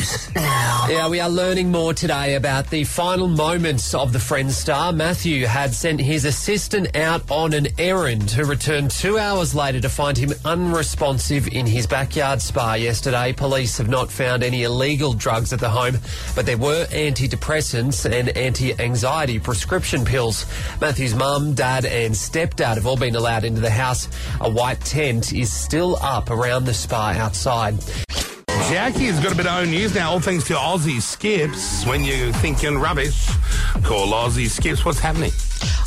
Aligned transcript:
News 0.00 0.34
now. 0.34 0.86
Yeah, 0.88 1.08
we 1.08 1.20
are 1.20 1.28
learning 1.28 1.70
more 1.70 1.92
today 1.92 2.34
about 2.34 2.70
the 2.70 2.84
final 2.84 3.28
moments 3.28 3.92
of 3.92 4.14
the 4.14 4.18
Friends 4.18 4.56
star. 4.56 4.94
Matthew 4.94 5.44
had 5.44 5.74
sent 5.74 6.00
his 6.00 6.24
assistant 6.24 6.96
out 6.96 7.30
on 7.30 7.52
an 7.52 7.68
errand 7.78 8.30
who 8.30 8.46
returned 8.46 8.92
two 8.92 9.18
hours 9.18 9.54
later 9.54 9.78
to 9.80 9.90
find 9.90 10.16
him 10.16 10.32
unresponsive 10.44 11.48
in 11.48 11.66
his 11.66 11.86
backyard 11.86 12.40
spa 12.40 12.74
yesterday. 12.74 13.34
Police 13.34 13.76
have 13.76 13.90
not 13.90 14.10
found 14.10 14.42
any 14.42 14.62
illegal 14.62 15.12
drugs 15.12 15.52
at 15.52 15.60
the 15.60 15.68
home, 15.68 15.98
but 16.34 16.46
there 16.46 16.56
were 16.56 16.86
antidepressants 16.86 18.10
and 18.10 18.30
anti-anxiety 18.30 19.38
prescription 19.38 20.06
pills. 20.06 20.46
Matthew's 20.80 21.14
mum, 21.14 21.52
dad 21.52 21.84
and 21.84 22.14
stepdad 22.14 22.76
have 22.76 22.86
all 22.86 22.96
been 22.96 23.16
allowed 23.16 23.44
into 23.44 23.60
the 23.60 23.68
house. 23.68 24.08
A 24.40 24.50
white 24.50 24.80
tent 24.80 25.34
is 25.34 25.52
still 25.52 25.96
up 25.96 26.30
around 26.30 26.64
the 26.64 26.74
spa 26.74 27.12
outside. 27.18 27.74
Jackie 28.70 29.06
has 29.06 29.18
got 29.18 29.32
a 29.32 29.34
bit 29.34 29.46
of 29.48 29.52
own 29.52 29.70
news 29.70 29.96
now, 29.96 30.12
all 30.12 30.20
thanks 30.20 30.44
to 30.44 30.54
Aussie 30.54 31.02
Skips. 31.02 31.84
When 31.86 32.04
you're 32.04 32.32
thinking 32.34 32.78
rubbish, 32.78 33.26
call 33.82 34.12
Aussie 34.12 34.48
Skips. 34.48 34.84
What's 34.84 35.00
happening? 35.00 35.32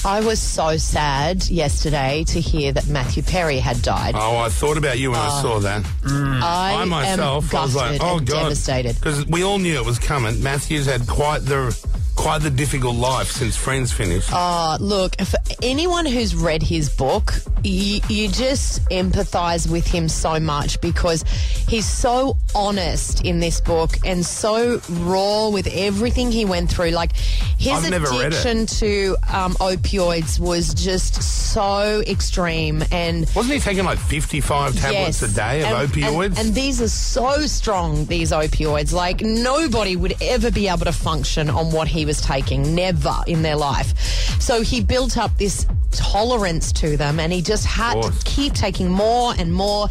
I 0.03 0.19
was 0.19 0.41
so 0.41 0.75
sad 0.75 1.47
yesterday 1.47 2.25
to 2.27 2.41
hear 2.41 2.73
that 2.73 2.85
Matthew 2.89 3.23
Perry 3.23 3.59
had 3.59 3.81
died. 3.81 4.15
Oh, 4.17 4.35
I 4.35 4.49
thought 4.49 4.77
about 4.77 4.99
you 4.99 5.11
when 5.11 5.19
I 5.21 5.41
saw 5.41 5.59
that. 5.59 5.85
I, 6.05 6.81
I 6.81 6.83
myself, 6.83 7.53
am 7.53 7.57
I 7.57 7.63
was 7.63 7.73
like, 7.73 8.01
oh 8.03 8.19
god, 8.19 8.43
devastated. 8.43 8.95
because 8.95 9.25
we 9.27 9.43
all 9.43 9.59
knew 9.59 9.75
it 9.75 9.85
was 9.85 9.97
coming. 9.97 10.43
Matthew's 10.43 10.85
had 10.85 11.07
quite 11.07 11.39
the 11.39 11.73
quite 12.15 12.41
the 12.41 12.49
difficult 12.49 12.97
life 12.97 13.31
since 13.31 13.55
Friends 13.55 13.93
finished. 13.93 14.29
Uh, 14.33 14.77
look, 14.81 15.15
for 15.21 15.39
anyone 15.61 16.05
who's 16.05 16.35
read 16.35 16.61
his 16.61 16.89
book, 16.89 17.33
you, 17.63 18.01
you 18.09 18.27
just 18.29 18.83
empathize 18.89 19.69
with 19.69 19.87
him 19.87 20.07
so 20.09 20.39
much 20.39 20.79
because 20.81 21.23
he's 21.67 21.85
so 21.85 22.37
honest 22.55 23.23
in 23.25 23.39
this 23.39 23.61
book 23.61 23.97
and 24.05 24.25
so 24.25 24.81
raw 24.89 25.49
with 25.49 25.67
everything 25.73 26.31
he 26.31 26.45
went 26.45 26.69
through. 26.69 26.89
Like 26.91 27.15
his 27.15 27.71
I've 27.73 27.89
never 27.89 28.05
read 28.07 28.21
it. 28.21 28.27
addiction 28.27 28.65
to 28.65 29.15
um, 29.33 29.53
opioids 29.55 30.39
was 30.39 30.73
just 30.73 31.21
so 31.23 32.03
extreme 32.07 32.83
and. 32.91 33.21
Wasn't 33.35 33.53
he 33.53 33.59
taking 33.59 33.85
like 33.85 33.99
55 33.99 34.75
tablets 34.75 35.21
Yes. 35.21 35.31
a 35.31 35.33
day 35.35 35.61
of 35.61 35.79
And- 35.81 35.91
opioids? 35.91 36.25
And, 36.25 36.37
and 36.39 36.55
these 36.55 36.81
are 36.81 36.87
so 36.89 37.45
strong, 37.45 38.05
these 38.05 38.31
opioids. 38.31 38.91
Like, 38.93 39.21
nobody 39.21 39.95
would 39.95 40.15
ever 40.21 40.51
be 40.51 40.67
able 40.67 40.85
to 40.85 40.91
function 40.91 41.49
on 41.49 41.71
what 41.71 41.87
he 41.87 42.05
was 42.05 42.19
taking, 42.21 42.75
never 42.75 43.15
in 43.27 43.41
their 43.41 43.55
life. 43.55 43.97
So 44.41 44.61
he 44.61 44.81
built 44.81 45.17
up 45.17 45.37
this 45.37 45.65
tolerance 45.95 46.71
to 46.73 46.97
them 46.97 47.19
and 47.19 47.31
he 47.31 47.41
just 47.41 47.65
had 47.65 48.01
to 48.01 48.11
keep 48.25 48.53
taking 48.53 48.89
more 48.89 49.33
and 49.37 49.53
more. 49.53 49.87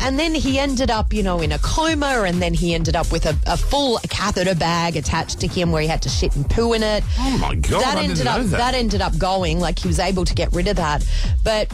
And 0.00 0.18
then 0.18 0.34
he 0.34 0.58
ended 0.58 0.90
up, 0.90 1.12
you 1.12 1.22
know, 1.22 1.40
in 1.40 1.52
a 1.52 1.58
coma 1.58 2.24
and 2.26 2.42
then 2.42 2.54
he 2.54 2.74
ended 2.74 2.96
up 2.96 3.10
with 3.12 3.26
a, 3.26 3.36
a 3.46 3.56
full 3.56 3.98
catheter 4.08 4.54
bag 4.54 4.96
attached 4.96 5.40
to 5.40 5.46
him 5.46 5.72
where 5.72 5.82
he 5.82 5.88
had 5.88 6.02
to 6.02 6.08
shit 6.08 6.34
and 6.36 6.48
poo 6.48 6.72
in 6.72 6.82
it 6.82 7.04
oh 7.18 7.38
my 7.38 7.54
god, 7.54 7.82
that 7.82 7.96
I 7.98 8.04
ended 8.04 8.26
up 8.26 8.38
know 8.38 8.44
that. 8.44 8.74
ended 8.74 9.00
up 9.00 9.16
going 9.18 9.60
like 9.60 9.78
he 9.78 9.88
was 9.88 9.98
able 9.98 10.24
to 10.24 10.34
get 10.34 10.52
rid 10.52 10.68
of 10.68 10.76
that 10.76 11.06
but 11.42 11.72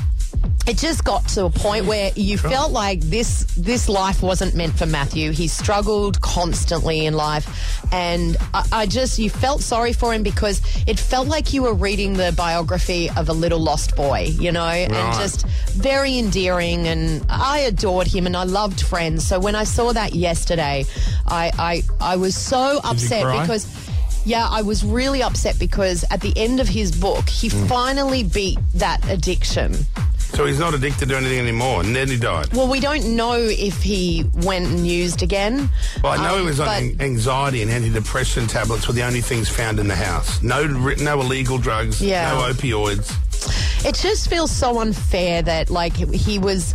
it 0.66 0.76
just 0.78 1.04
got 1.04 1.26
to 1.28 1.46
a 1.46 1.50
point 1.50 1.86
where 1.86 2.12
you 2.14 2.38
felt 2.38 2.70
like 2.70 3.00
this 3.00 3.44
this 3.56 3.88
life 3.88 4.22
wasn't 4.22 4.54
meant 4.54 4.78
for 4.78 4.86
Matthew. 4.86 5.32
He 5.32 5.48
struggled 5.48 6.20
constantly 6.20 7.06
in 7.06 7.14
life, 7.14 7.46
and 7.92 8.36
I, 8.54 8.66
I 8.72 8.86
just 8.86 9.18
you 9.18 9.30
felt 9.30 9.62
sorry 9.62 9.92
for 9.92 10.12
him 10.14 10.22
because 10.22 10.60
it 10.86 10.98
felt 10.98 11.26
like 11.28 11.52
you 11.52 11.62
were 11.62 11.74
reading 11.74 12.12
the 12.14 12.32
biography 12.36 13.10
of 13.16 13.28
a 13.28 13.32
little 13.32 13.58
lost 13.58 13.96
boy, 13.96 14.28
you 14.38 14.52
know, 14.52 14.60
and 14.68 14.92
just 15.18 15.46
very 15.72 16.18
endearing. 16.18 16.86
And 16.86 17.24
I 17.28 17.60
adored 17.60 18.06
him, 18.06 18.26
and 18.26 18.36
I 18.36 18.44
loved 18.44 18.80
Friends. 18.80 19.26
So 19.26 19.40
when 19.40 19.54
I 19.54 19.64
saw 19.64 19.92
that 19.92 20.14
yesterday, 20.14 20.84
I 21.26 21.50
I, 21.58 21.82
I 22.12 22.16
was 22.16 22.36
so 22.36 22.80
upset 22.84 23.24
because. 23.42 23.66
Yeah, 24.26 24.46
I 24.50 24.60
was 24.60 24.84
really 24.84 25.22
upset 25.22 25.58
because 25.58 26.04
at 26.10 26.20
the 26.20 26.34
end 26.36 26.60
of 26.60 26.68
his 26.68 26.92
book, 26.92 27.26
he 27.26 27.48
Hmm. 27.48 27.66
finally 27.66 28.22
beat 28.22 28.58
that 28.74 29.00
addiction. 29.08 29.74
So 30.34 30.46
he's 30.46 30.58
not 30.58 30.74
addicted 30.74 31.08
to 31.10 31.16
anything 31.16 31.38
anymore, 31.38 31.80
and 31.82 31.94
then 31.94 32.08
he 32.08 32.16
died. 32.16 32.52
Well, 32.54 32.68
we 32.68 32.80
don't 32.80 33.16
know 33.16 33.34
if 33.34 33.82
he 33.82 34.24
went 34.42 34.66
and 34.66 34.86
used 34.86 35.22
again. 35.22 35.68
Well, 36.02 36.12
I 36.12 36.16
know 36.22 36.34
Um, 36.36 36.40
he 36.40 36.46
was 36.46 36.60
on 36.60 36.68
an- 36.68 36.96
anxiety 37.00 37.62
and 37.62 37.70
antidepressant 37.70 38.48
tablets 38.48 38.86
were 38.86 38.94
the 38.94 39.02
only 39.02 39.20
things 39.20 39.48
found 39.48 39.78
in 39.78 39.88
the 39.88 39.96
house. 39.96 40.42
No, 40.42 40.66
no 40.66 41.20
illegal 41.20 41.58
drugs. 41.58 42.00
Yeah. 42.00 42.32
No 42.32 42.52
opioids. 42.52 43.12
It 43.86 43.94
just 43.94 44.28
feels 44.28 44.50
so 44.50 44.80
unfair 44.80 45.40
that 45.42 45.70
like 45.70 45.96
he 45.96 46.38
was 46.38 46.74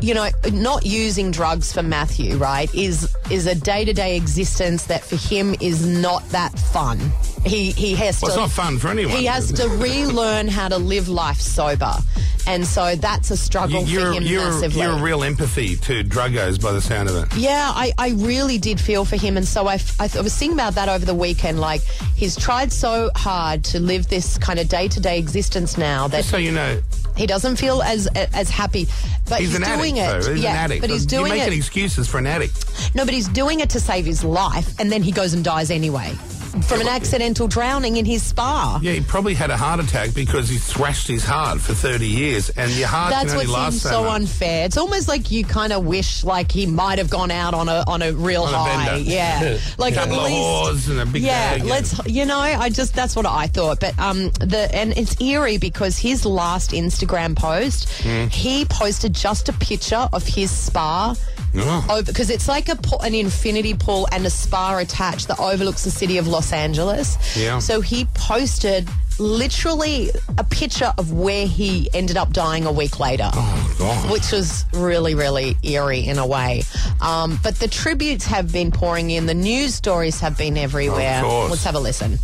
you 0.00 0.14
know 0.14 0.28
not 0.52 0.84
using 0.86 1.30
drugs 1.30 1.72
for 1.72 1.82
Matthew, 1.82 2.36
right? 2.36 2.72
Is 2.74 3.14
is 3.30 3.46
a 3.46 3.54
day-to-day 3.54 4.16
existence 4.16 4.84
that 4.84 5.02
for 5.02 5.16
him 5.16 5.54
is 5.60 5.86
not 5.86 6.26
that 6.30 6.58
fun. 6.58 6.98
He 7.44 7.70
he 7.72 7.94
has 7.94 8.20
Well, 8.20 8.32
to 8.36 8.42
it's 8.44 8.56
not 8.56 8.64
fun 8.64 8.78
for 8.78 8.88
anyone. 8.88 9.16
He 9.16 9.24
has 9.26 9.52
to 9.52 9.68
relearn 9.68 10.48
how 10.48 10.68
to 10.68 10.76
live 10.78 11.08
life 11.08 11.40
sober. 11.40 11.92
And 12.48 12.64
so 12.64 12.94
that's 12.94 13.32
a 13.32 13.36
struggle 13.36 13.82
You, 13.82 13.98
for 14.00 14.12
him 14.12 14.22
you're, 14.22 14.40
massively. 14.40 14.80
you're 14.80 14.92
a 14.92 15.02
real 15.02 15.24
empathy 15.24 15.74
to 15.78 16.04
druggos 16.04 16.62
by 16.62 16.70
the 16.70 16.80
sound 16.80 17.08
of 17.08 17.16
it. 17.16 17.36
Yeah, 17.36 17.72
I, 17.74 17.92
I 17.98 18.10
really 18.10 18.56
did 18.58 18.78
feel 18.80 19.04
for 19.04 19.16
him. 19.16 19.36
And 19.36 19.44
so 19.44 19.66
I, 19.66 19.74
I 19.98 20.06
th- 20.06 20.16
I 20.16 20.20
was 20.20 20.36
thinking 20.36 20.56
about 20.56 20.76
that 20.76 20.88
over 20.88 21.04
the 21.04 21.12
weekend. 21.14 21.58
Like, 21.58 21.80
he's 22.14 22.36
tried 22.36 22.72
so 22.72 23.10
hard 23.16 23.64
to 23.64 23.80
live 23.80 24.06
this 24.06 24.38
kind 24.38 24.60
of 24.60 24.68
day 24.68 24.86
to 24.86 25.00
day 25.00 25.18
existence 25.18 25.76
now 25.76 26.06
that 26.06 26.18
Just 26.18 26.30
so 26.30 26.36
you 26.36 26.52
know, 26.52 26.80
he 27.16 27.26
doesn't 27.26 27.56
feel 27.56 27.82
as 27.82 28.06
as 28.34 28.50
happy. 28.50 28.86
But 29.28 29.40
he's, 29.40 29.48
he's, 29.48 29.56
an 29.56 29.78
doing 29.78 29.98
addict, 29.98 30.28
it. 30.28 30.34
He's 30.34 30.42
yeah, 30.44 30.50
an 30.50 30.56
addict. 30.56 30.80
but 30.82 30.90
he's 30.90 31.12
You're 31.12 31.28
making 31.28 31.52
it. 31.52 31.56
excuses 31.56 32.08
for 32.08 32.18
an 32.18 32.26
addict. 32.26 32.94
No, 32.94 33.04
but 33.04 33.14
he's 33.14 33.28
doing 33.28 33.60
it 33.60 33.70
to 33.70 33.80
save 33.80 34.06
his 34.06 34.22
life, 34.22 34.78
and 34.78 34.90
then 34.90 35.02
he 35.02 35.12
goes 35.12 35.34
and 35.34 35.44
dies 35.44 35.70
anyway 35.70 36.14
from 36.62 36.80
an 36.80 36.88
accidental 36.88 37.48
drowning 37.48 37.96
in 37.96 38.04
his 38.04 38.22
spa. 38.22 38.78
Yeah, 38.82 38.92
he 38.92 39.00
probably 39.00 39.34
had 39.34 39.50
a 39.50 39.56
heart 39.56 39.80
attack 39.80 40.14
because 40.14 40.48
he 40.48 40.56
thrashed 40.56 41.08
his 41.08 41.24
heart 41.24 41.60
for 41.60 41.74
30 41.74 42.06
years, 42.06 42.50
and 42.50 42.70
your 42.72 42.88
heart 42.88 43.10
That's 43.10 43.32
can 43.32 43.36
what 43.36 43.48
last 43.48 43.72
seems 43.74 43.82
so, 43.82 44.08
unfair. 44.08 44.66
It's 44.66 44.76
almost 44.76 45.08
like 45.08 45.30
you 45.30 45.44
kind 45.44 45.72
of 45.72 45.84
wish 45.84 46.24
like 46.24 46.50
he 46.52 46.66
might 46.66 46.98
have 46.98 47.10
gone 47.10 47.30
out 47.30 47.54
on 47.54 47.68
a 47.68 47.84
on 47.86 48.02
a 48.02 48.12
real 48.12 48.42
On 48.44 48.54
a 48.54 48.56
high. 48.58 48.86
bender. 48.86 49.10
yeah, 49.10 49.58
like 49.78 49.96
at 49.96 50.10
least 50.10 50.88
and 50.88 51.00
a 51.00 51.06
big 51.06 51.22
yeah. 51.22 51.56
yeah. 51.56 51.64
Let's 51.64 52.06
you 52.06 52.24
know. 52.24 52.38
I 52.40 52.68
just 52.70 52.94
that's 52.94 53.14
what 53.16 53.26
I 53.26 53.46
thought. 53.46 53.80
But 53.80 53.98
um, 53.98 54.30
the 54.40 54.68
and 54.74 54.96
it's 54.96 55.20
eerie 55.20 55.58
because 55.58 55.98
his 55.98 56.24
last 56.26 56.70
Instagram 56.72 57.36
post, 57.36 57.88
Hmm. 58.02 58.26
he 58.28 58.64
posted 58.66 59.14
just 59.14 59.48
a 59.48 59.52
picture 59.54 60.08
of 60.12 60.26
his 60.26 60.50
spa. 60.50 61.14
Oh. 61.58 62.02
because 62.04 62.30
it's 62.30 62.48
like 62.48 62.68
a 62.68 62.76
pool, 62.76 63.00
an 63.00 63.14
infinity 63.14 63.74
pool 63.74 64.08
and 64.12 64.26
a 64.26 64.30
spa 64.30 64.78
attached 64.78 65.28
that 65.28 65.40
overlooks 65.40 65.84
the 65.84 65.90
city 65.90 66.18
of 66.18 66.26
Los 66.26 66.52
Angeles. 66.52 67.16
Yeah. 67.36 67.58
So 67.58 67.80
he 67.80 68.06
posted 68.14 68.88
literally 69.18 70.10
a 70.36 70.44
picture 70.44 70.92
of 70.98 71.12
where 71.12 71.46
he 71.46 71.88
ended 71.94 72.16
up 72.16 72.32
dying 72.32 72.66
a 72.66 72.72
week 72.72 73.00
later. 73.00 73.30
Oh, 73.32 73.76
God. 73.78 74.10
Which 74.12 74.30
was 74.32 74.64
really, 74.74 75.14
really 75.14 75.56
eerie 75.62 76.06
in 76.06 76.18
a 76.18 76.26
way. 76.26 76.62
Um, 77.00 77.38
but 77.42 77.56
the 77.56 77.68
tributes 77.68 78.26
have 78.26 78.52
been 78.52 78.70
pouring 78.70 79.10
in. 79.10 79.26
The 79.26 79.34
news 79.34 79.74
stories 79.74 80.20
have 80.20 80.36
been 80.36 80.56
everywhere. 80.56 81.18
Of 81.18 81.24
course. 81.24 81.50
Let's 81.50 81.64
have 81.64 81.74
a 81.74 81.80
listen. 81.80 82.18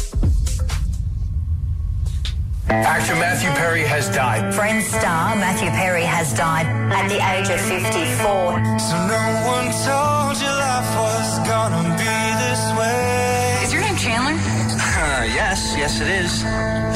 Actor 2.72 3.16
Matthew 3.16 3.50
Perry 3.50 3.82
has 3.84 4.08
died. 4.08 4.54
Friends 4.54 4.86
star 4.86 5.36
Matthew 5.36 5.68
Perry 5.70 6.04
has 6.04 6.32
died 6.32 6.64
at 6.88 7.06
the 7.08 7.20
age 7.20 7.48
of 7.52 7.60
54. 7.60 8.80
So 8.80 8.96
no 9.12 9.24
one 9.44 9.68
told 9.84 10.40
you 10.40 10.48
life 10.48 10.88
was 10.96 11.36
gonna 11.44 11.84
be 12.00 12.16
this 12.40 12.62
way. 12.72 13.60
Is 13.62 13.72
your 13.72 13.82
name 13.82 13.96
Chandler? 13.96 14.32
Uh, 14.32 15.28
yes, 15.28 15.76
yes 15.76 16.00
it 16.00 16.08
is. 16.08 16.42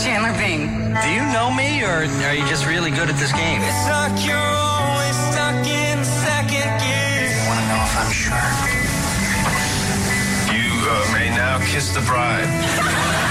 Chandler 0.03 0.33
Bing. 0.41 0.97
Do 1.05 1.11
you 1.13 1.25
know 1.37 1.53
me, 1.53 1.85
or 1.85 2.09
are 2.25 2.35
you 2.35 2.47
just 2.49 2.65
really 2.65 2.91
good 2.91 3.11
at 3.11 3.17
this 3.21 3.33
game? 3.33 3.61
It's 3.61 3.89
like 3.93 4.17
you're 4.25 4.53
always 4.65 5.17
stuck 5.29 5.61
in 5.61 6.01
second 6.25 6.73
gear. 6.81 7.37
want 7.53 7.61
to 7.61 7.67
know 7.69 7.83
if 7.85 7.95
I'm 8.01 8.13
sure. 8.17 8.49
You 10.57 10.73
uh, 10.89 11.13
may 11.13 11.29
now 11.37 11.61
kiss 11.69 11.93
the 11.93 12.01
bride. 12.01 12.49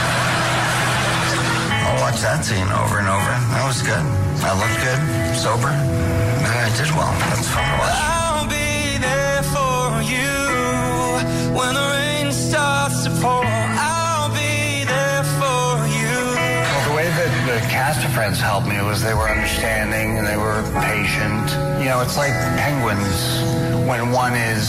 I'll 1.95 2.11
watch 2.11 2.19
that 2.27 2.43
scene 2.43 2.67
over 2.67 2.99
and 2.99 3.07
over. 3.07 3.31
That 3.55 3.63
was 3.63 3.79
good. 3.79 4.03
I 4.43 4.51
looked 4.51 4.79
good, 4.83 4.99
sober, 5.39 5.71
and 5.71 6.51
I 6.51 6.67
did 6.75 6.91
well. 6.91 7.07
That's 7.31 7.47
fun 7.47 7.63
to 7.63 7.75
watch. 7.79 7.95
I'll 7.95 8.47
be 8.51 8.99
there 8.99 9.39
for 9.55 10.03
you 10.03 11.55
when 11.55 11.71
the 11.71 11.87
rain 11.95 12.35
starts 12.35 13.07
to 13.07 13.11
pour. 13.23 13.47
I'll 13.47 14.27
be 14.35 14.83
there 14.83 15.23
for 15.39 15.87
you. 15.87 16.19
Well, 16.35 16.83
the 16.91 16.95
way 16.99 17.07
that 17.07 17.31
the 17.47 17.63
cast 17.71 18.03
of 18.03 18.11
Friends 18.11 18.43
helped 18.43 18.67
me 18.67 18.75
was 18.83 18.99
they 18.99 19.15
were 19.15 19.31
understanding 19.31 20.19
and 20.19 20.27
they 20.27 20.35
were 20.35 20.67
patient. 20.83 21.47
You 21.79 21.95
know, 21.95 22.03
it's 22.03 22.19
like 22.19 22.35
penguins 22.59 23.39
when 23.87 24.11
one 24.11 24.35
is 24.35 24.67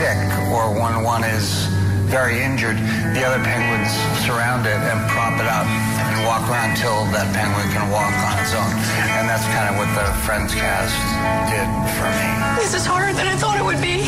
sick 0.00 0.16
or 0.56 0.72
when 0.72 1.04
one 1.04 1.20
is 1.20 1.68
very 2.08 2.40
injured, 2.40 2.78
the 3.12 3.22
other 3.28 3.42
penguins 3.44 3.92
surround 4.24 4.64
it 4.64 4.78
and 4.78 4.96
prop 5.10 5.36
it 5.36 5.46
up 5.46 5.66
and 5.66 5.95
walk 6.26 6.42
around 6.50 6.74
till 6.74 7.06
that 7.14 7.30
penguin 7.30 7.70
can 7.70 7.86
walk 7.86 8.10
on 8.10 8.34
its 8.42 8.50
zone. 8.50 8.74
And 9.14 9.30
that's 9.30 9.46
kind 9.54 9.70
of 9.70 9.78
what 9.78 9.86
the 9.94 10.06
Friends 10.26 10.50
cast 10.52 10.98
did 11.46 11.70
for 11.94 12.10
me. 12.10 12.30
This 12.58 12.74
is 12.74 12.84
harder 12.84 13.14
than 13.14 13.30
I 13.30 13.38
thought 13.38 13.56
it 13.56 13.64
would 13.64 13.78
be. 13.78 14.02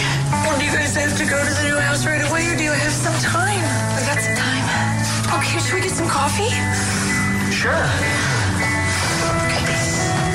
Or 0.50 0.59
do 0.59 0.67
you 0.67 0.75
guys 0.75 0.99
have 0.99 1.15
to 1.15 1.26
go 1.31 1.38
to 1.38 1.53
the 1.55 1.65
new 1.70 1.79
house 1.79 2.03
right 2.05 2.19
away, 2.19 2.50
or 2.50 2.59
do 2.59 2.65
you 2.67 2.75
have 2.75 2.93
some 2.93 3.15
time? 3.23 3.62
I 3.62 4.03
got 4.03 4.19
some 4.19 4.35
time. 4.35 4.67
Okay, 5.38 5.62
should 5.62 5.79
we 5.79 5.82
get 5.87 5.94
some 5.94 6.11
coffee? 6.11 6.50
Sure. 7.55 7.87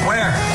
Where? 0.08 0.53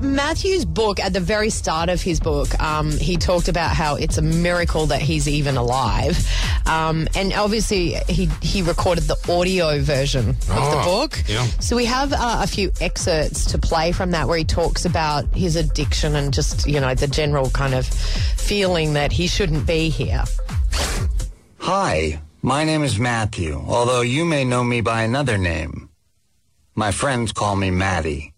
Matthew's 0.00 0.64
book, 0.64 0.98
at 0.98 1.12
the 1.12 1.20
very 1.20 1.50
start 1.50 1.88
of 1.88 2.00
his 2.00 2.20
book, 2.20 2.58
um, 2.60 2.90
he 2.92 3.16
talked 3.16 3.48
about 3.48 3.74
how 3.76 3.96
it's 3.96 4.16
a 4.18 4.22
miracle 4.22 4.86
that 4.86 5.02
he's 5.02 5.28
even 5.28 5.56
alive, 5.56 6.26
um, 6.66 7.06
and 7.14 7.32
obviously 7.34 7.94
he 8.08 8.26
he 8.40 8.62
recorded 8.62 9.04
the 9.04 9.16
audio 9.30 9.80
version 9.80 10.30
of 10.30 10.46
the 10.46 10.54
Oh, 10.56 10.84
book. 10.84 11.22
yeah. 11.28 11.44
So 11.60 11.76
we 11.76 11.84
have 11.84 12.12
uh, 12.12 12.40
a 12.42 12.46
few 12.46 12.72
excerpts 12.80 13.44
to 13.52 13.58
play 13.58 13.92
from 13.92 14.10
that 14.12 14.26
where 14.26 14.38
he 14.38 14.44
talks 14.44 14.84
about 14.86 15.26
his 15.34 15.54
addiction 15.56 16.16
and 16.16 16.32
just 16.32 16.66
you 16.66 16.80
know 16.80 16.94
the 16.94 17.06
general 17.06 17.50
kind 17.50 17.74
of 17.74 17.86
feeling 17.86 18.94
that 18.94 19.12
he 19.12 19.26
shouldn't 19.26 19.66
be 19.66 19.90
here. 19.90 20.24
Hi, 21.58 22.20
my 22.42 22.64
name 22.64 22.82
is 22.82 22.98
Matthew, 22.98 23.54
although 23.66 24.00
you 24.00 24.24
may 24.24 24.44
know 24.44 24.64
me 24.64 24.80
by 24.80 25.02
another 25.02 25.36
name. 25.36 25.90
My 26.74 26.90
friends 26.90 27.32
call 27.32 27.56
me 27.56 27.70
Maddie. 27.70 28.29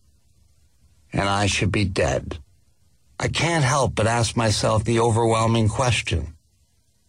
And 1.12 1.28
I 1.28 1.46
should 1.46 1.72
be 1.72 1.84
dead. 1.84 2.38
I 3.20 3.28
can't 3.28 3.64
help 3.64 3.94
but 3.94 4.06
ask 4.06 4.36
myself 4.36 4.84
the 4.84 5.00
overwhelming 5.00 5.68
question. 5.68 6.34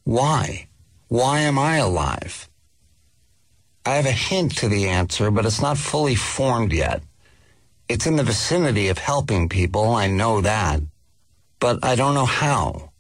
Why? 0.04 0.68
Why 1.08 1.40
am 1.40 1.58
I 1.58 1.78
alive? 1.78 2.50
I 3.86 3.96
have 3.96 4.06
a 4.06 4.12
hint 4.12 4.58
to 4.58 4.70
the 4.70 4.88
answer, 4.88 5.32
but 5.32 5.46
it's 5.46 5.62
not 5.62 5.78
fully 5.78 6.16
formed 6.16 6.72
yet. 6.72 7.02
It's 7.90 8.06
in 8.06 8.16
the 8.16 8.24
vicinity 8.24 8.88
of 8.88 8.98
helping 8.98 9.50
people, 9.50 9.94
I 9.94 10.08
know 10.08 10.42
that. 10.42 10.82
But 11.60 11.84
I 11.84 11.96
don't 11.96 12.14
know 12.14 12.26
how. 12.26 12.92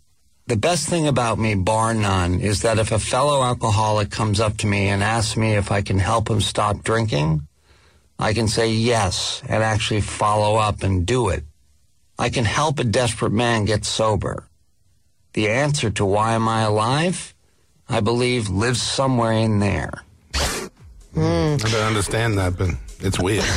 The 0.47 0.57
best 0.57 0.89
thing 0.89 1.07
about 1.07 1.39
me, 1.39 1.55
bar 1.55 1.93
none, 1.93 2.41
is 2.41 2.63
that 2.63 2.77
if 2.77 2.91
a 2.91 2.99
fellow 2.99 3.43
alcoholic 3.43 4.11
comes 4.11 4.41
up 4.41 4.57
to 4.57 4.67
me 4.67 4.89
and 4.89 5.01
asks 5.01 5.37
me 5.37 5.55
if 5.55 5.71
I 5.71 5.81
can 5.81 5.99
help 5.99 6.29
him 6.29 6.41
stop 6.41 6.83
drinking, 6.83 7.47
I 8.19 8.33
can 8.33 8.47
say 8.47 8.71
yes 8.71 9.41
and 9.47 9.63
actually 9.63 10.01
follow 10.01 10.55
up 10.55 10.83
and 10.83 11.05
do 11.05 11.29
it. 11.29 11.43
I 12.17 12.29
can 12.29 12.45
help 12.45 12.79
a 12.79 12.83
desperate 12.83 13.31
man 13.31 13.65
get 13.65 13.85
sober. 13.85 14.47
The 15.33 15.49
answer 15.49 15.89
to 15.91 16.05
why 16.05 16.33
am 16.33 16.47
I 16.47 16.61
alive, 16.61 17.33
I 17.89 17.99
believe, 17.99 18.49
lives 18.49 18.81
somewhere 18.81 19.31
in 19.33 19.59
there. 19.59 20.03
Hmm. 21.13 21.57
I 21.63 21.69
don't 21.69 21.87
understand 21.87 22.37
that, 22.37 22.57
but 22.57 22.69
it's 22.99 23.19
weird. 23.19 23.45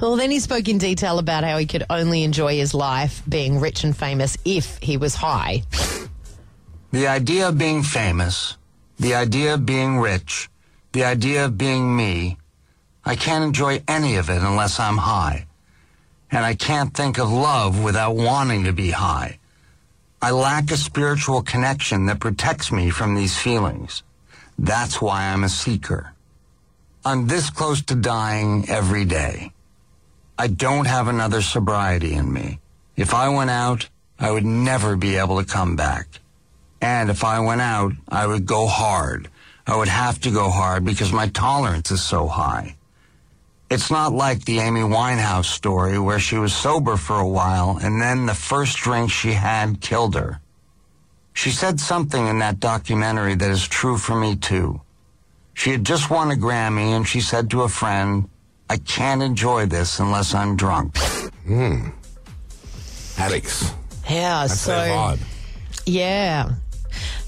Well, 0.00 0.16
then 0.16 0.30
he 0.30 0.40
spoke 0.40 0.66
in 0.66 0.78
detail 0.78 1.18
about 1.18 1.44
how 1.44 1.58
he 1.58 1.66
could 1.66 1.84
only 1.90 2.22
enjoy 2.22 2.56
his 2.56 2.72
life 2.72 3.22
being 3.28 3.60
rich 3.60 3.84
and 3.84 3.94
famous 3.94 4.38
if 4.46 4.78
he 4.78 4.96
was 4.96 5.14
high. 5.14 5.62
The 6.90 7.06
idea 7.06 7.48
of 7.48 7.58
being 7.58 7.82
famous, 7.82 8.56
the 8.98 9.14
idea 9.14 9.54
of 9.54 9.66
being 9.66 9.98
rich, 9.98 10.48
the 10.92 11.04
idea 11.04 11.44
of 11.44 11.58
being 11.58 11.94
me, 11.94 12.38
I 13.10 13.16
can't 13.16 13.42
enjoy 13.42 13.82
any 13.88 14.14
of 14.18 14.30
it 14.30 14.40
unless 14.40 14.78
I'm 14.78 14.96
high. 14.96 15.46
And 16.30 16.44
I 16.44 16.54
can't 16.54 16.94
think 16.94 17.18
of 17.18 17.28
love 17.28 17.82
without 17.82 18.14
wanting 18.14 18.62
to 18.66 18.72
be 18.72 18.92
high. 18.92 19.40
I 20.22 20.30
lack 20.30 20.70
a 20.70 20.76
spiritual 20.76 21.42
connection 21.42 22.06
that 22.06 22.20
protects 22.20 22.70
me 22.70 22.88
from 22.90 23.16
these 23.16 23.36
feelings. 23.36 24.04
That's 24.56 25.02
why 25.02 25.24
I'm 25.24 25.42
a 25.42 25.48
seeker. 25.48 26.12
I'm 27.04 27.26
this 27.26 27.50
close 27.50 27.82
to 27.86 27.96
dying 27.96 28.66
every 28.68 29.04
day. 29.04 29.50
I 30.38 30.46
don't 30.46 30.86
have 30.86 31.08
another 31.08 31.42
sobriety 31.42 32.12
in 32.14 32.32
me. 32.32 32.60
If 32.94 33.12
I 33.12 33.28
went 33.30 33.50
out, 33.50 33.88
I 34.20 34.30
would 34.30 34.46
never 34.46 34.94
be 34.94 35.16
able 35.16 35.40
to 35.42 35.52
come 35.52 35.74
back. 35.74 36.06
And 36.80 37.10
if 37.10 37.24
I 37.24 37.40
went 37.40 37.60
out, 37.60 37.90
I 38.08 38.28
would 38.28 38.46
go 38.46 38.68
hard. 38.68 39.28
I 39.66 39.76
would 39.76 39.88
have 39.88 40.20
to 40.20 40.30
go 40.30 40.48
hard 40.48 40.84
because 40.84 41.12
my 41.12 41.26
tolerance 41.26 41.90
is 41.90 42.04
so 42.04 42.28
high. 42.28 42.76
It's 43.70 43.90
not 43.90 44.12
like 44.12 44.44
the 44.44 44.58
Amy 44.58 44.80
Winehouse 44.80 45.44
story 45.44 45.98
where 45.98 46.18
she 46.18 46.36
was 46.36 46.52
sober 46.52 46.96
for 46.96 47.18
a 47.20 47.28
while 47.28 47.78
and 47.80 48.02
then 48.02 48.26
the 48.26 48.34
first 48.34 48.78
drink 48.78 49.10
she 49.12 49.32
had 49.32 49.80
killed 49.80 50.16
her. 50.16 50.40
She 51.34 51.50
said 51.50 51.78
something 51.78 52.26
in 52.26 52.40
that 52.40 52.58
documentary 52.58 53.36
that 53.36 53.50
is 53.50 53.66
true 53.68 53.96
for 53.96 54.16
me 54.18 54.34
too. 54.34 54.80
She 55.54 55.70
had 55.70 55.84
just 55.84 56.10
won 56.10 56.32
a 56.32 56.34
Grammy 56.34 56.96
and 56.96 57.06
she 57.06 57.20
said 57.20 57.48
to 57.50 57.62
a 57.62 57.68
friend, 57.68 58.28
I 58.68 58.76
can't 58.78 59.22
enjoy 59.22 59.66
this 59.66 60.00
unless 60.00 60.34
I'm 60.34 60.56
drunk. 60.56 60.96
Hmm. 61.46 61.90
Addicts. 63.18 63.72
Yeah, 64.08 64.46
That's 64.48 64.60
so 64.60 64.72
their 64.72 64.88
vibe. 64.96 65.20
yeah. 65.86 66.52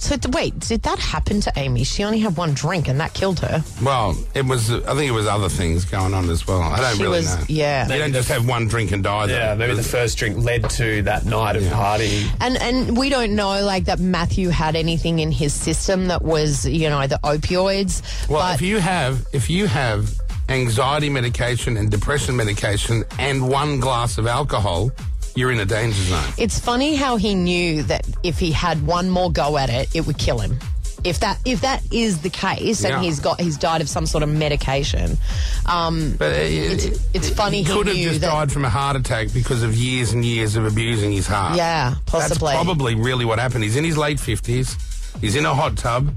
So 0.03 0.17
th- 0.17 0.35
wait, 0.35 0.59
did 0.59 0.83
that 0.83 0.99
happen 0.99 1.41
to 1.43 1.53
Amy? 1.55 1.85
She 1.85 2.03
only 2.03 2.19
had 2.19 2.37
one 2.37 2.55
drink 2.55 2.89
and 2.89 2.99
that 2.99 3.15
killed 3.15 3.39
her. 3.39 3.63
Well, 3.85 4.17
it 4.35 4.45
was. 4.45 4.69
I 4.73 4.95
think 4.97 5.09
it 5.09 5.13
was 5.13 5.29
other 5.29 5.49
things 5.49 5.85
going 5.85 6.13
on 6.13 6.29
as 6.29 6.45
well. 6.45 6.61
I 6.61 6.81
don't 6.81 6.97
She 6.97 7.03
really 7.05 7.19
was- 7.19 7.37
know. 7.39 7.45
yeah. 7.49 7.87
you 7.89 7.99
don't 7.99 8.13
just 8.13 8.29
have 8.29 8.49
one 8.49 8.67
drink 8.67 8.91
and 8.91 9.05
die. 9.05 9.29
Though. 9.29 9.35
Yeah, 9.35 9.55
maybe 9.55 9.75
the 9.75 9.83
first 9.85 10.19
drink 10.19 10.39
led 10.45 10.69
to 10.71 11.03
that 11.03 11.25
night 11.25 11.55
of 11.55 11.71
party. 11.71 12.27
And 12.41 12.57
and 12.61 12.97
we 12.99 13.11
don't 13.11 13.37
know 13.37 13.63
like 13.65 13.85
that 13.85 14.01
Matthew 14.01 14.49
had 14.49 14.75
anything 14.75 15.21
in 15.21 15.31
his 15.31 15.53
system 15.55 16.09
that 16.09 16.23
was, 16.23 16.67
you 16.67 16.91
know, 16.91 17.07
the 17.07 17.21
opioids. 17.23 18.03
Well, 18.29 18.41
but 18.41 18.57
if 18.57 18.61
you 18.63 18.79
have 18.81 19.25
if 19.33 19.49
you 19.49 19.69
have 19.69 20.13
anxiety 20.49 21.11
medication 21.11 21.77
and 21.77 21.91
depression 21.93 22.35
medication 22.37 23.05
and 23.21 23.49
one 23.49 23.79
glass 23.79 24.19
of 24.19 24.27
alcohol, 24.27 24.91
you're 25.35 25.51
in 25.53 25.61
a 25.61 25.65
danger 25.65 26.03
zone. 26.03 26.33
it's 26.39 26.59
funny 26.59 26.95
how 26.95 27.17
he 27.17 27.35
knew 27.35 27.83
that 27.85 28.07
if 28.23 28.39
he 28.39 28.53
had 28.53 28.87
one 28.87 29.09
more 29.11 29.31
go 29.33 29.57
at 29.59 29.71
it, 29.71 29.89
it 29.95 30.07
would 30.07 30.19
kill 30.19 30.39
him. 30.39 30.59
If 31.05 31.19
that 31.19 31.39
if 31.45 31.63
that 31.63 31.83
is 31.93 32.21
the 32.21 32.31
case, 32.31 32.85
and 32.85 32.91
Yeah. 32.95 33.03
he's 33.03 33.19
got 33.19 33.41
he's 33.41 33.57
died 33.57 33.81
of 33.81 33.89
some 33.89 34.07
sort 34.07 34.23
of 34.23 34.29
medication, 34.29 35.19
um, 35.67 36.15
But 36.17 36.33
uh, 36.33 36.37
it's, 36.39 36.85
it's 37.13 37.29
funny 37.29 37.59
he 37.59 37.63
he 37.65 37.73
could 37.73 37.89
have 37.89 37.97
knew 37.97 38.09
just 38.11 38.21
that. 38.21 38.29
died 38.31 38.53
from 38.53 38.65
a 38.65 38.71
heart 38.71 38.95
attack 38.95 39.33
because 39.35 39.65
of 39.65 39.75
years 39.75 40.13
and 40.13 40.25
years 40.25 40.55
of 40.55 40.65
abusing 40.65 41.11
his 41.11 41.27
heart. 41.27 41.57
Yeah, 41.57 41.95
possibly. 42.07 42.53
That's 42.53 42.65
probably 42.65 42.95
really 42.95 43.25
what 43.25 43.41
happened. 43.41 43.65
He's 43.65 43.75
in 43.75 43.83
his 43.85 43.99
late 43.99 44.21
fifties. 44.21 44.77
He's 45.21 45.35
in 45.35 45.45
a 45.45 45.53
hot 45.55 45.77
tub. 45.77 46.15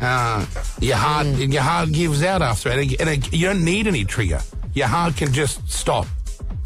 Uh, 0.00 0.44
your 0.80 0.96
heart, 0.96 1.26
Mm. 1.28 1.52
your 1.52 1.62
heart 1.62 1.92
gives 1.92 2.24
out 2.24 2.42
after 2.42 2.70
it, 2.70 3.00
and 3.00 3.08
it, 3.08 3.32
you 3.32 3.46
don't 3.46 3.64
need 3.64 3.86
any 3.86 4.04
trigger. 4.04 4.40
Your 4.74 4.88
heart 4.88 5.16
can 5.16 5.32
just 5.32 5.70
stop 5.70 6.06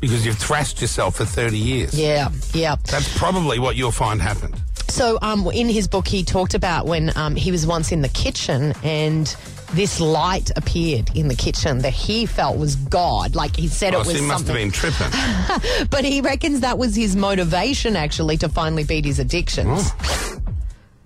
because 0.00 0.24
you've 0.24 0.38
thrashed 0.38 0.80
yourself 0.80 1.16
for 1.16 1.24
thirty 1.24 1.58
years. 1.58 1.98
Yeah, 1.98 2.30
yeah. 2.52 2.76
That's 2.90 3.16
probably 3.18 3.58
what 3.58 3.76
you'll 3.76 3.90
find 3.92 4.20
happened. 4.20 4.60
So, 4.88 5.18
um, 5.20 5.46
in 5.52 5.68
his 5.68 5.86
book, 5.86 6.08
he 6.08 6.24
talked 6.24 6.54
about 6.54 6.86
when 6.86 7.16
um, 7.16 7.36
he 7.36 7.50
was 7.52 7.66
once 7.66 7.92
in 7.92 8.00
the 8.00 8.08
kitchen 8.08 8.72
and 8.82 9.26
this 9.74 10.00
light 10.00 10.50
appeared 10.56 11.14
in 11.14 11.28
the 11.28 11.34
kitchen 11.34 11.80
that 11.80 11.92
he 11.92 12.24
felt 12.24 12.56
was 12.56 12.74
God. 12.74 13.34
Like 13.34 13.54
he 13.54 13.68
said 13.68 13.94
Oh, 13.94 14.00
it 14.00 14.04
so 14.04 14.12
was 14.12 14.20
he 14.20 14.26
must 14.26 14.46
have 14.46 14.56
been 14.56 14.70
tripping. 14.70 15.08
But 15.90 16.04
he 16.04 16.22
reckons 16.22 16.60
that 16.60 16.78
was 16.78 16.96
his 16.96 17.14
motivation, 17.16 17.96
actually, 17.96 18.38
to 18.38 18.48
finally 18.48 18.84
beat 18.84 19.04
his 19.04 19.18
addictions. 19.18 19.90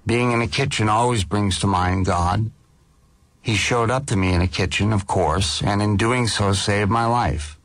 Being 0.07 0.33
in 0.33 0.41
a 0.43 0.47
kitchen 0.47 0.89
always 0.89 1.25
brings 1.25 1.59
to 1.61 1.67
mind 1.67 2.07
God. 2.07 2.51
He 3.41 3.57
showed 3.57 3.91
up 3.91 4.07
to 4.07 4.17
me 4.17 4.33
in 4.33 4.41
a 4.41 4.49
kitchen, 4.49 4.93
of 4.93 5.09
course, 5.09 5.61
and 5.63 5.83
in 5.83 5.97
doing 5.97 6.29
so 6.29 6.53
saved 6.53 6.91
my 6.91 7.07
life. 7.07 7.59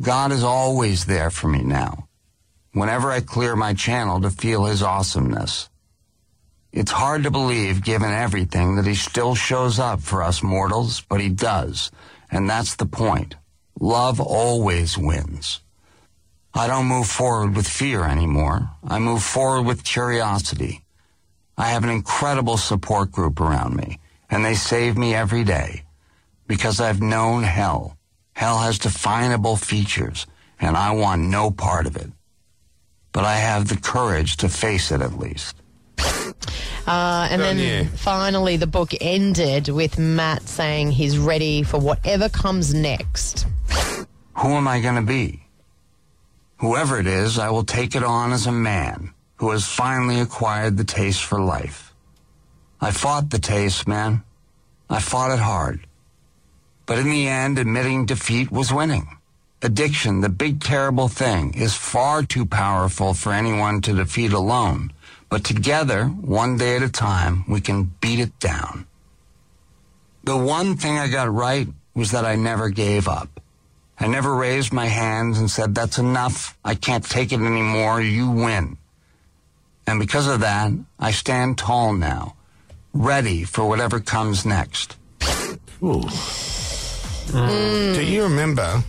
God 0.00 0.30
is 0.30 0.44
always 0.44 1.06
there 1.06 1.30
for 1.30 1.48
me 1.48 1.62
now, 1.62 2.08
whenever 2.72 3.10
I 3.10 3.20
clear 3.20 3.56
my 3.56 3.72
channel 3.72 4.20
to 4.20 4.30
feel 4.30 4.66
his 4.66 4.82
awesomeness. 4.82 5.70
It's 6.70 6.92
hard 6.92 7.22
to 7.22 7.30
believe, 7.30 7.82
given 7.82 8.10
everything, 8.10 8.76
that 8.76 8.86
he 8.86 8.94
still 8.94 9.34
shows 9.34 9.78
up 9.78 10.02
for 10.02 10.22
us 10.22 10.42
mortals, 10.42 11.00
but 11.00 11.22
he 11.22 11.30
does, 11.30 11.90
and 12.30 12.48
that's 12.48 12.76
the 12.76 12.84
point. 12.84 13.36
Love 13.80 14.20
always 14.20 14.98
wins. 14.98 15.60
I 16.52 16.66
don't 16.66 16.86
move 16.86 17.06
forward 17.06 17.56
with 17.56 17.66
fear 17.66 18.04
anymore. 18.04 18.70
I 18.86 18.98
move 18.98 19.22
forward 19.22 19.62
with 19.62 19.84
curiosity. 19.84 20.84
I 21.56 21.68
have 21.70 21.84
an 21.84 21.90
incredible 21.90 22.58
support 22.58 23.10
group 23.12 23.40
around 23.40 23.76
me, 23.76 23.98
and 24.28 24.44
they 24.44 24.54
save 24.54 24.98
me 24.98 25.14
every 25.14 25.44
day 25.44 25.84
because 26.46 26.80
I've 26.80 27.00
known 27.00 27.42
hell. 27.42 27.95
Hell 28.36 28.58
has 28.58 28.78
definable 28.78 29.56
features, 29.56 30.26
and 30.60 30.76
I 30.76 30.90
want 30.90 31.22
no 31.22 31.50
part 31.50 31.86
of 31.86 31.96
it. 31.96 32.10
But 33.10 33.24
I 33.24 33.36
have 33.36 33.68
the 33.68 33.78
courage 33.78 34.36
to 34.36 34.50
face 34.50 34.92
it 34.92 35.00
at 35.00 35.18
least. 35.18 35.56
Uh, 36.86 37.26
and 37.30 37.40
then 37.40 37.58
yeah. 37.58 37.84
finally, 37.96 38.58
the 38.58 38.66
book 38.66 38.92
ended 39.00 39.68
with 39.68 39.98
Matt 39.98 40.42
saying 40.42 40.92
he's 40.92 41.16
ready 41.16 41.62
for 41.62 41.80
whatever 41.80 42.28
comes 42.28 42.74
next. 42.74 43.46
Who 44.36 44.48
am 44.48 44.68
I 44.68 44.80
going 44.80 44.96
to 44.96 45.02
be? 45.02 45.42
Whoever 46.58 47.00
it 47.00 47.06
is, 47.06 47.38
I 47.38 47.48
will 47.48 47.64
take 47.64 47.96
it 47.96 48.04
on 48.04 48.32
as 48.32 48.46
a 48.46 48.52
man 48.52 49.14
who 49.36 49.50
has 49.50 49.66
finally 49.66 50.20
acquired 50.20 50.76
the 50.76 50.84
taste 50.84 51.24
for 51.24 51.40
life. 51.40 51.94
I 52.82 52.90
fought 52.90 53.30
the 53.30 53.38
taste, 53.38 53.88
man. 53.88 54.22
I 54.90 55.00
fought 55.00 55.32
it 55.32 55.40
hard. 55.40 55.86
But 56.86 56.98
in 56.98 57.10
the 57.10 57.28
end, 57.28 57.58
admitting 57.58 58.06
defeat 58.06 58.50
was 58.50 58.72
winning. 58.72 59.18
Addiction, 59.62 60.20
the 60.20 60.28
big 60.28 60.60
terrible 60.60 61.08
thing, 61.08 61.54
is 61.54 61.74
far 61.74 62.22
too 62.22 62.46
powerful 62.46 63.14
for 63.14 63.32
anyone 63.32 63.80
to 63.82 63.94
defeat 63.94 64.32
alone. 64.32 64.92
But 65.28 65.44
together, 65.44 66.04
one 66.06 66.56
day 66.56 66.76
at 66.76 66.82
a 66.82 66.88
time, 66.88 67.44
we 67.48 67.60
can 67.60 67.92
beat 68.00 68.20
it 68.20 68.38
down. 68.38 68.86
The 70.22 70.36
one 70.36 70.76
thing 70.76 70.98
I 70.98 71.08
got 71.08 71.32
right 71.32 71.68
was 71.94 72.12
that 72.12 72.24
I 72.24 72.36
never 72.36 72.68
gave 72.68 73.08
up. 73.08 73.40
I 73.98 74.06
never 74.06 74.34
raised 74.34 74.72
my 74.72 74.86
hands 74.86 75.38
and 75.38 75.50
said, 75.50 75.74
that's 75.74 75.98
enough. 75.98 76.56
I 76.64 76.74
can't 76.74 77.04
take 77.04 77.32
it 77.32 77.40
anymore. 77.40 78.00
You 78.00 78.30
win. 78.30 78.76
And 79.86 79.98
because 79.98 80.28
of 80.28 80.40
that, 80.40 80.70
I 81.00 81.12
stand 81.12 81.58
tall 81.58 81.92
now, 81.92 82.36
ready 82.92 83.44
for 83.44 83.66
whatever 83.66 84.00
comes 84.00 84.44
next. 84.44 84.96
Ooh. 85.82 86.02
Mm. 87.28 87.94
Do 87.94 88.04
you 88.04 88.22
remember 88.24 88.82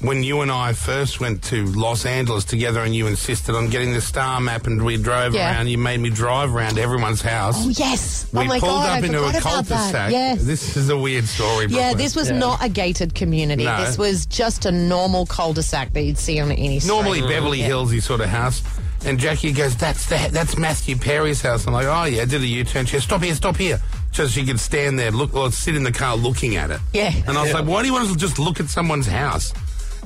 when 0.00 0.22
you 0.22 0.40
and 0.40 0.50
I 0.50 0.72
first 0.72 1.20
went 1.20 1.42
to 1.44 1.66
Los 1.66 2.06
Angeles 2.06 2.44
together 2.44 2.80
and 2.80 2.94
you 2.94 3.06
insisted 3.06 3.54
on 3.54 3.68
getting 3.68 3.92
the 3.92 4.00
star 4.00 4.40
map 4.40 4.66
and 4.66 4.82
we 4.82 4.96
drove 4.96 5.34
Yeah. 5.34 5.54
around? 5.54 5.68
You 5.68 5.76
made 5.78 6.00
me 6.00 6.08
drive 6.10 6.54
around 6.54 6.78
everyone's 6.78 7.20
house. 7.20 7.56
Oh, 7.58 7.68
yes. 7.68 8.26
We 8.32 8.40
oh, 8.40 8.44
my 8.44 8.60
pulled 8.60 8.72
God. 8.72 8.98
up 8.98 9.02
I 9.02 9.06
into 9.06 9.24
a 9.24 9.32
that. 9.32 9.42
cul-de-sac. 9.42 10.10
Yes. 10.10 10.42
This 10.44 10.76
is 10.76 10.88
a 10.88 10.96
weird 10.96 11.26
story. 11.26 11.66
yeah, 11.68 11.92
this 11.92 12.16
was 12.16 12.30
not 12.30 12.64
a 12.64 12.68
gated 12.68 13.14
community. 13.14 13.64
No. 13.64 13.84
This 13.84 13.98
was 13.98 14.24
just 14.26 14.64
a 14.64 14.70
normal 14.72 15.26
cul-de-sac 15.26 15.92
that 15.92 16.02
you'd 16.02 16.18
see 16.18 16.40
on 16.40 16.50
any 16.52 16.80
street. 16.80 16.94
normally 16.94 17.20
mm. 17.20 17.28
Beverly 17.28 17.60
Yeah. 17.60 17.68
Hillsy 17.68 18.02
sort 18.02 18.20
of 18.20 18.28
house. 18.28 18.62
And 19.02 19.18
Jackie 19.18 19.52
goes, 19.52 19.74
"That's 19.76 20.04
the, 20.06 20.28
that's 20.30 20.58
Matthew 20.58 20.94
Perry's 20.94 21.40
house." 21.40 21.66
I'm 21.66 21.72
like, 21.72 21.86
"Oh 21.86 22.04
yeah." 22.04 22.20
I 22.20 22.24
did 22.26 22.42
a 22.42 22.46
U-turn. 22.46 22.84
She 22.84 22.92
goes, 22.92 23.04
"Stop 23.04 23.22
here, 23.22 23.34
stop 23.34 23.56
here," 23.56 23.80
so 24.12 24.26
she 24.26 24.44
could 24.44 24.60
stand 24.60 24.98
there, 24.98 25.10
look, 25.10 25.34
or 25.34 25.50
sit 25.52 25.76
in 25.76 25.82
the 25.84 25.92
car 25.92 26.16
looking 26.16 26.56
at 26.56 26.70
it. 26.70 26.80
Yeah. 26.92 27.12
And 27.26 27.36
I 27.38 27.42
was 27.42 27.52
like, 27.52 27.64
"Why 27.66 27.82
do 27.82 27.88
you 27.88 27.94
want 27.94 28.08
to 28.10 28.16
just 28.16 28.38
look 28.38 28.60
at 28.60 28.68
someone's 28.68 29.06
house?" 29.06 29.52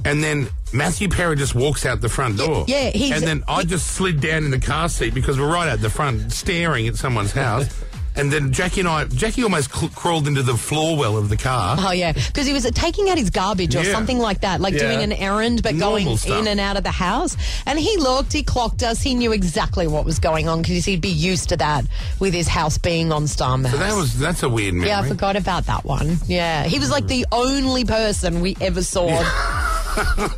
And 0.05 0.23
then 0.23 0.49
Matthew 0.73 1.09
Perry 1.09 1.37
just 1.37 1.55
walks 1.55 1.87
out 1.87 2.01
the 2.03 2.09
front 2.11 2.37
door. 2.37 2.65
yeah, 2.69 2.91
he's- 2.91 3.17
And 3.17 3.27
then 3.27 3.45
I 3.49 3.65
just 3.65 3.87
slid 3.93 4.21
down 4.21 4.45
in 4.45 4.51
the 4.51 4.59
car 4.59 4.89
seat 4.91 5.15
because 5.15 5.39
we're 5.39 5.51
right 5.51 5.69
out 5.69 5.81
the 5.81 5.89
front, 5.89 6.33
staring 6.33 6.87
at 6.89 6.97
someone's 6.97 7.33
house. 7.33 7.69
And 8.17 8.31
then 8.33 8.53
Jackie 8.53 8.81
and 8.81 8.89
I, 8.89 9.05
Jackie 9.07 9.43
almost 9.43 9.75
cl- 9.75 9.91
crawled 9.91 10.29
into 10.29 10.43
the 10.43 10.57
floor 10.57 10.97
well 10.97 11.17
of 11.17 11.29
the 11.29 11.37
car. 11.37 11.77
Oh 11.79 11.91
yeah, 11.91 12.13
because 12.13 12.47
he 12.47 12.53
was 12.53 12.63
taking 12.71 13.11
out 13.11 13.19
his 13.19 13.31
garbage 13.31 13.75
or 13.75 13.83
Yeah. 13.83 13.91
something 13.93 14.19
like 14.21 14.43
that, 14.43 14.61
like 14.61 14.75
Yeah. 14.75 14.81
doing 14.81 15.03
an 15.03 15.13
errand, 15.13 15.63
but 15.65 15.75
Normal 15.75 16.05
going 16.05 16.17
stuff. 16.19 16.39
in 16.39 16.47
and 16.47 16.61
out 16.61 16.77
of 16.77 16.85
the 16.85 16.93
house. 16.93 17.37
And 17.67 17.79
he 17.79 17.97
looked, 17.97 18.33
he 18.33 18.45
clocked 18.45 18.83
us, 18.85 19.01
he 19.03 19.15
knew 19.17 19.33
exactly 19.33 19.89
what 19.89 20.05
was 20.05 20.21
going 20.21 20.49
on 20.49 20.63
because 20.63 20.85
he'd 20.85 21.01
be 21.01 21.09
used 21.09 21.49
to 21.49 21.57
that 21.57 21.87
with 22.21 22.35
his 22.35 22.47
house 22.47 22.79
being 22.79 23.11
on 23.13 23.27
Star 23.27 23.59
Maps. 23.59 23.75
So 23.75 23.81
that 23.81 23.97
was 23.97 24.19
that's 24.19 24.43
a 24.45 24.49
weird 24.49 24.75
memory. 24.75 24.91
yeah, 24.91 25.01
I 25.01 25.09
forgot 25.09 25.35
about 25.35 25.67
that 25.67 25.85
one. 25.85 26.19
Yeah, 26.29 26.65
he 26.65 26.79
was 26.79 26.91
like 26.91 27.09
the 27.09 27.27
only 27.33 27.85
person 27.85 28.41
we 28.41 28.57
ever 28.61 28.83
saw 28.85 29.09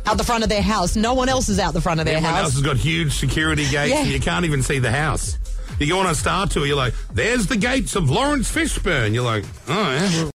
out 0.05 0.17
the 0.17 0.23
front 0.23 0.43
of 0.43 0.49
their 0.49 0.61
house. 0.61 0.95
No 0.95 1.13
one 1.13 1.29
else 1.29 1.49
is 1.49 1.59
out 1.59 1.73
the 1.73 1.81
front 1.81 1.99
of 1.99 2.05
their 2.05 2.15
house. 2.15 2.23
Everyone 2.23 2.35
house. 2.43 2.43
else 2.45 2.53
has 2.55 2.63
got 2.63 2.77
huge 2.77 3.13
security 3.13 3.63
gates 3.69 3.91
Yeah. 3.91 3.99
and 4.01 4.09
you 4.09 4.19
can't 4.19 4.45
even 4.45 4.63
see 4.63 4.79
the 4.79 4.91
house. 4.91 5.37
You 5.79 5.87
go 5.87 5.99
on 5.99 6.07
a 6.07 6.15
star 6.15 6.47
tour, 6.47 6.65
you're 6.65 6.75
like, 6.75 6.93
there's 7.13 7.47
the 7.47 7.57
gates 7.57 7.95
of 7.95 8.09
Laurence 8.09 8.51
Fishburne. 8.51 9.13
You're 9.13 9.23
like, 9.23 9.45
oh, 9.67 9.91
yeah. 9.93 10.29